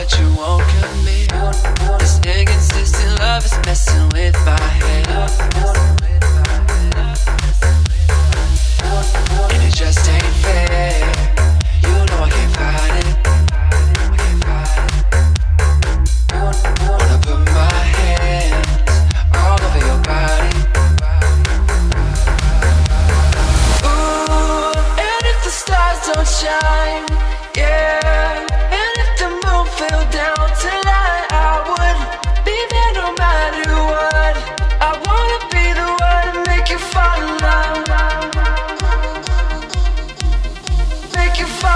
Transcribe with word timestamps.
But 0.00 0.18
you 0.18 0.28
want 0.34 0.64
from 0.64 1.04
me. 1.04 1.26
This 1.98 2.16
love 3.18 3.44
is 3.44 3.52
messing 3.66 4.08
with 4.14 4.34
my 4.46 4.58
head. 4.58 5.06
And 9.50 9.62
it 9.62 9.74
just 9.74 10.08
ain't 10.08 10.34
fair. 10.40 10.94
You 11.82 11.92
know 12.06 12.24
I 12.24 12.30
can't 12.30 12.52
fight 12.56 12.96
it. 13.04 13.08
Wanna 16.88 17.18
put 17.20 17.40
my 17.52 17.78
hands 17.98 19.04
all 19.36 19.60
over 19.66 19.82
your 19.84 20.00
body. 20.08 20.56
Ooh, 23.84 24.72
and 24.98 25.24
if 25.26 25.38
the 25.44 25.50
stars 25.50 26.00
don't 26.06 26.26
shine, 26.26 27.04
yeah. 27.54 28.09
If 41.40 41.48
phone. 41.48 41.69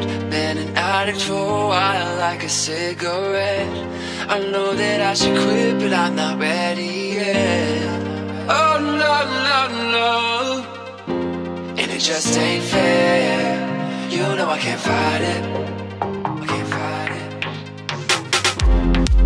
left. 0.00 0.30
Been 0.30 0.58
an 0.58 0.76
addict 0.76 1.20
for 1.22 1.34
a 1.34 1.66
while, 1.68 2.16
like 2.18 2.42
a 2.44 2.48
cigarette. 2.48 3.86
I 4.28 4.38
know 4.38 4.74
that 4.74 5.00
I 5.00 5.14
should 5.14 5.36
quit, 5.36 5.78
but 5.80 5.92
I'm 5.92 6.14
not 6.14 6.38
ready 6.38 7.14
yet. 7.14 8.00
Oh 8.48 8.78
no, 8.80 9.24
no, 9.48 9.58
no. 9.96 10.10
And 11.76 11.90
it 11.90 12.00
just 12.00 12.36
ain't 12.38 12.64
fair. 12.64 13.68
You 14.10 14.22
know 14.36 14.48
I 14.48 14.58
can't 14.58 14.80
fight 14.80 15.22
it. 15.34 15.42
I 16.42 16.46
can't 16.46 16.68
fight 16.68 17.12
it. 17.20 17.30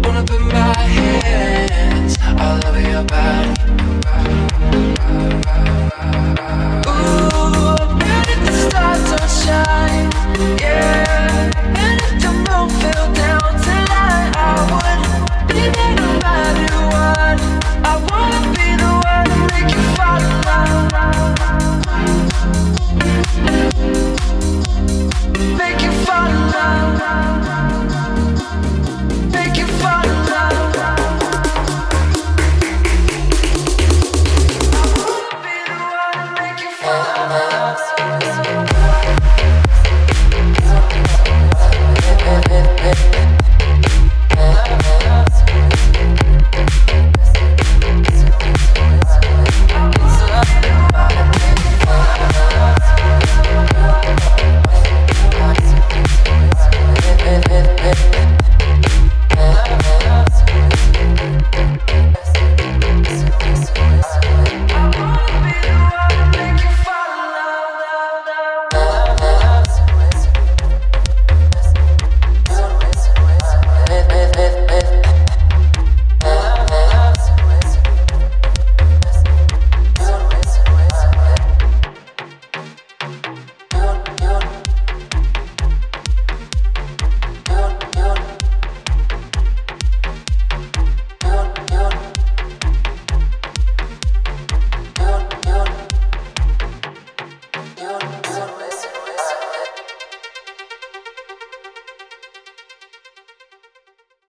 Wanna 0.07 0.25
put 0.25 0.41
my 0.41 0.83
hands 0.99 2.17
all 2.39 2.67
over 2.67 2.81
your 2.81 3.05
body. 3.05 3.94
love. 27.05 27.35